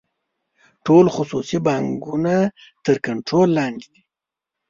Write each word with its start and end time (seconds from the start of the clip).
ټول 0.85 1.05
خصوصي 1.15 1.57
بانکونه 1.67 2.35
تر 2.85 2.95
کنټرول 3.05 3.49
لاندې 3.57 3.87
دي. 3.93 4.01